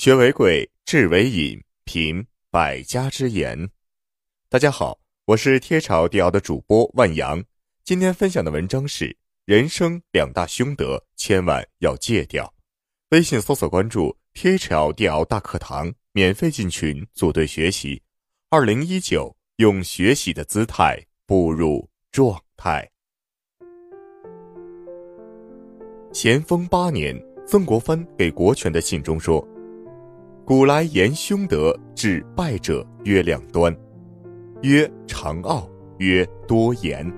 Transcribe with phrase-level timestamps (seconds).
[0.00, 3.68] 学为贵，智为引，品百家之言。
[4.48, 7.44] 大家好，我是贴朝帝尧的主播万阳。
[7.84, 12.50] 今天分享的文章是：人生两大凶德，千万要戒掉。
[13.10, 18.02] 微信搜索关注“贴朝帝尧大课堂”，免费进群组队学习。
[18.48, 22.90] 二零一九，用学习的姿态步入状态。
[26.14, 29.46] 咸丰八年，曾国藩给国权的信中说。
[30.44, 33.74] 古来言凶德，治败者曰两端，
[34.62, 37.08] 曰长傲，曰多言。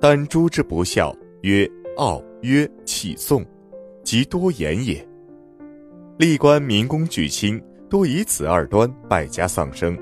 [0.00, 1.68] 但诛之不孝，曰
[1.98, 3.44] 傲，曰弃讼，
[4.02, 5.06] 即多言也。
[6.16, 9.98] 历官民工举亲，多以此二端败家丧生。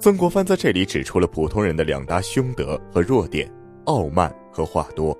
[0.00, 3.48] 曾国藩在这里指出了普通人的两大凶德和弱点：
[3.84, 5.16] 傲慢和话多。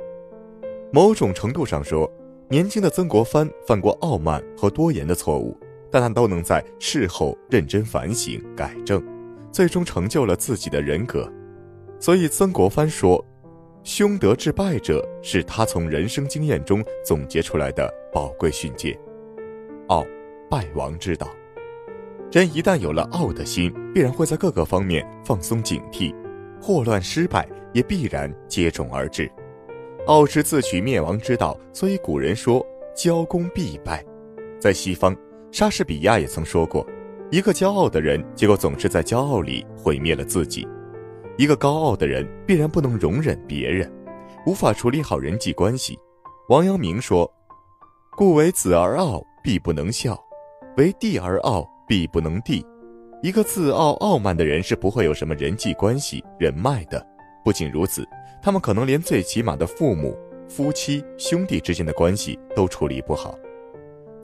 [0.92, 2.10] 某种程度上说，
[2.48, 5.56] 年轻的曾国藩犯过傲慢和多言的错误。
[5.90, 9.02] 但他都能在事后认真反省改正，
[9.52, 11.30] 最终成就了自己的人格。
[11.98, 13.24] 所以曾国藩说
[13.83, 18.98] ：“凶德致败者，是他从人生经验中总结出来的宝贵训诫。
[19.88, 20.05] 傲，
[20.50, 21.28] 败亡之道。
[22.33, 26.14] 人一旦有了傲的心，必然会在各个方面放松警惕，
[26.61, 29.30] 祸乱失败也必然接踵而至。
[30.06, 34.05] 傲是自取灭亡之道，所以古人说骄功必败。
[34.61, 35.16] 在西方。
[35.56, 36.86] 莎士比亚也曾说过
[37.32, 40.68] ：“一个骄傲的人，结果总是在骄傲里毁灭了自己；
[41.38, 43.90] 一个高傲的人，必然不能容忍别人，
[44.44, 45.98] 无法处理好人际关系。”
[46.50, 47.27] 王阳明说
[48.18, 50.14] ：“故为子而傲，必不能孝；
[50.77, 52.62] 为弟而傲，必不能弟。”
[53.24, 57.02] 一个自傲傲慢的人是不会有什么人际关系、人脉的。
[57.42, 58.06] 不仅如此，
[58.42, 60.14] 他们可能连最起码的父母、
[60.50, 63.30] 夫妻、兄弟之间的关系都处理不好。《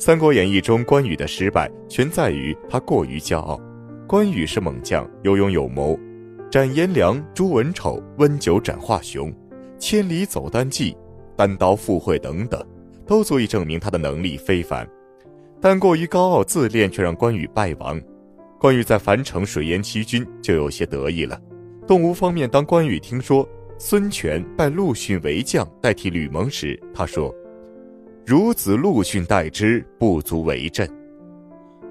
[0.05, 3.57] 三国演义》中关羽的失败全在于他过于骄傲。
[4.05, 5.97] 关羽是猛将，有勇有谋，
[6.51, 9.33] 斩颜良、诛文丑、温酒斩华雄，
[9.79, 10.97] 千里走单骑，
[11.37, 12.61] 单刀赴会等等，
[13.07, 14.85] 都足以证明他的能力非凡。
[15.61, 18.03] 但过于高傲自恋却让关羽败亡。
[18.59, 21.41] 关羽在樊城水淹七军就有些得意了。
[21.87, 23.49] 东吴方面，当关羽听说
[23.79, 27.33] 孙权拜陆逊为将代替吕蒙时，他说。
[28.25, 30.89] 孺子陆逊代之，不足为震。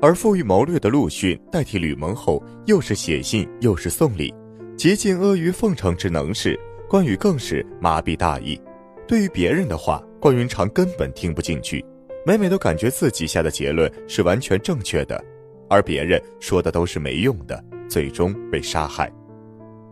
[0.02, 4.34] 而富于谋略的陆逊代替吕蒙后，又是写信又是送礼，
[4.78, 6.58] 竭尽阿谀奉承之能事，
[6.90, 8.60] 关羽更是麻痹大意。
[9.06, 11.84] 对于别人的话，关云长根本听不进去，
[12.26, 15.22] 每每都感觉自己下的结论是完全正确的，
[15.70, 19.12] 而别人说的都是没用的，最终被杀害。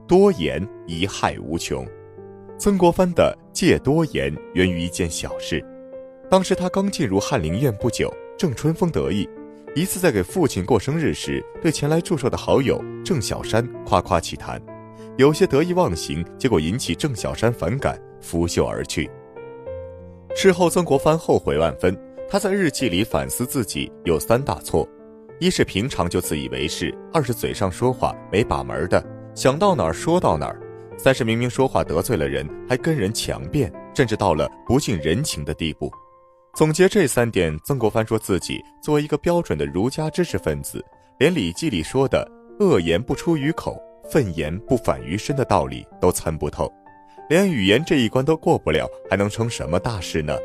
[0.07, 1.85] 多言贻害无穷。
[2.57, 5.63] 曾国藩的戒多言源于一件小事。
[6.29, 9.27] 当时他刚进入翰林院不久，正春风得意。
[9.75, 14.61] 一次在给父亲过生日时，对前来祝寿的好友郑小山夸夸其谈，
[15.17, 19.09] 有些得意忘形，结果引起郑小山反感，拂袖而去。
[20.35, 21.97] 事后，曾国藩后悔万分。
[22.31, 24.87] 他在日记里反思自己有三大错：
[25.39, 29.03] 一是平常就自以为是；二是嘴上说话没把门的，
[29.33, 30.55] 想到哪儿说到哪儿；
[30.95, 35.91] 三是明明说话得罪了人，还跟人强辩，甚至到了不近人情的地步。
[36.59, 40.83] 总结这三点，曾国藩说自己作为一个标准的儒家知识分子，
[41.17, 43.81] 连《礼记》里说的“恶言不出于口，
[44.11, 46.69] 愤言不反于身”的道理都参不透，
[47.29, 50.37] 连语言这一关都过不了，还能成什么大事呢？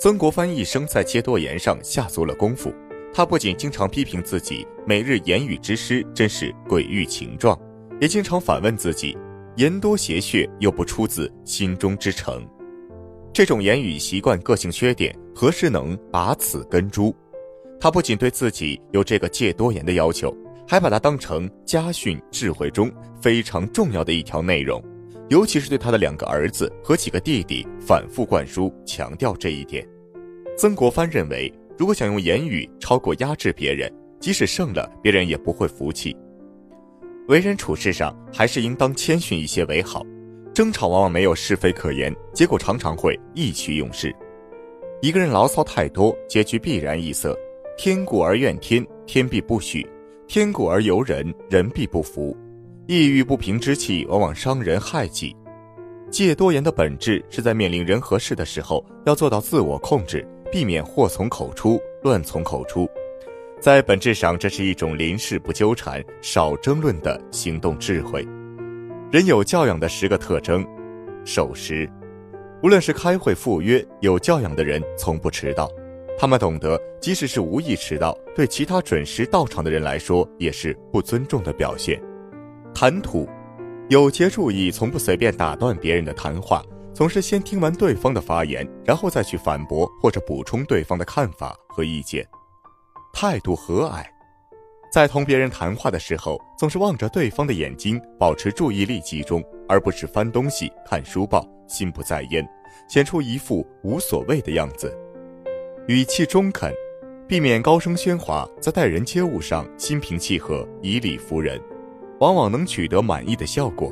[0.00, 2.74] 曾国藩一生在戒多言上下足了功夫，
[3.14, 7.56] 他不仅经常批评自己每日言语之失真是鬼欲情状，
[8.00, 9.16] 也经常反问自己：
[9.54, 12.44] 言多邪血又不出自心中之诚。
[13.34, 17.14] 这种言语习惯、个性缺点，何时能拔此根诛？
[17.80, 20.36] 他不仅对自己有这个戒多言的要求，
[20.68, 24.84] 还把它当成家训智慧中非常重要的一条内容，
[25.30, 29.86] 尤其是对他的两个儿子和几个弟弟反复灌输、强调这一点。
[30.58, 33.90] 曾国藩认为，如果想用言语超过压制别人，
[34.20, 36.14] 即使胜了，别人也不会服气。
[37.28, 40.04] 为人处事上，还是应当谦逊一些为好。
[40.54, 44.14] 争吵往往没有是非可言，结果常常会意气用事。
[45.00, 47.36] 一个人牢骚太多，结局必然异色。
[47.78, 49.82] 天故而怨天，天必不许；
[50.28, 52.36] 天故而尤人，人必不服。
[52.86, 55.34] 抑郁不平之气，往往伤人害己。
[56.10, 62.86] 戒多言的本质是在面临人和事的时候，要做到自我控制，避免祸从口出，乱从口出。
[63.58, 68.26] 在本质上，这是一种临事不纠缠、少争论的行动智慧。
[69.12, 70.66] 人有教养的十个特征：
[71.22, 71.86] 守时。
[72.62, 75.68] 无论是开会赴约，有教养的人从不迟到；
[76.18, 82.02] 他们懂得，即使是无意迟到，对其他准时到场的人来说也是不尊重的表现。
[82.74, 83.28] 谈吐，
[83.90, 86.62] 有节注意，从不随便打断别人的谈话，
[86.94, 92.26] 总是先听完对方的发言，然后再去反驳或者补充对方的看法和意见。
[93.12, 94.02] 态度和蔼，
[94.92, 102.46] 在同别人谈话的时候，总是望着对方的眼睛，保持注意力集中，而不是翻东西、看书报，心不在焉，
[102.90, 104.94] 显出一副无所谓的样子。
[105.88, 106.70] 语气中肯，
[107.26, 111.58] 避免高声喧哗，在待人接物上心平气和，以理服人，
[112.20, 113.90] 往往能取得满意的效果。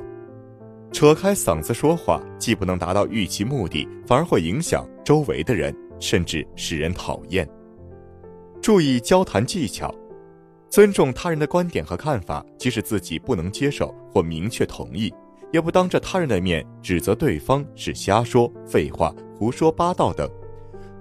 [0.92, 7.48] 扯开嗓子说话，既不能达到预期目的，反而会影响周围的人，甚至使人讨厌。
[8.60, 9.94] 注意交谈技巧，
[10.70, 15.12] 尊重他人的观点和看法，即使自己不能接受或明确同意，
[15.52, 20.30] 也不当着他人的面指责对方是瞎说、废话、胡说八道等。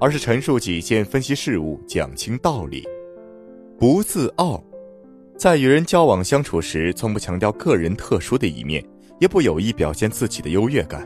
[0.01, 2.87] 而是陈述己见，分析事物，讲清道理，
[3.77, 4.63] 不自傲，
[5.37, 8.81] 在与人交往相处时，从不强调个人特殊的一面，
[9.19, 11.05] 也不有意表现自己的优越感，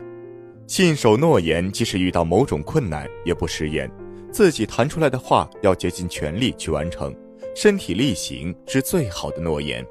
[0.68, 3.90] 信守诺言，即使遇到某种困难也不食言，
[4.30, 7.12] 自己谈出来的话要竭尽全力去完成，
[7.54, 9.86] 身体力行是最好的诺言，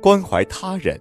[0.00, 1.00] 关怀他人。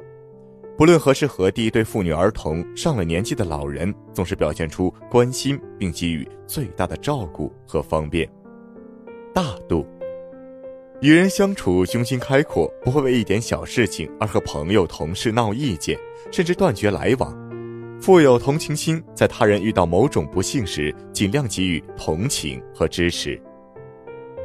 [0.78, 8.30] 不论何时何地，对妇女、儿童、上了年纪的老人，总是表现出关心，并给予最大的照顾和方便。
[9.34, 9.86] 大度，
[11.02, 16.00] 与人相处胸襟开阔，不会为一点小事情而和朋友、同事闹意见，
[16.32, 17.36] 甚至断绝来往。
[18.02, 23.42] 富有同情心，在他人遇到某种不幸时，尽量给予同情和支持。